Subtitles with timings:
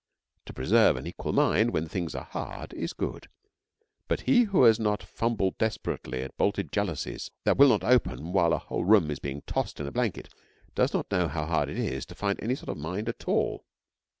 [0.47, 3.29] To preserve an equal mind when things are hard is good,
[4.07, 8.51] but he who has not fumbled desperately at bolted jalousies that will not open while
[8.53, 10.33] a whole room is being tossed in a blanket
[10.73, 13.63] does not know how hard it is to find any sort of mind at all.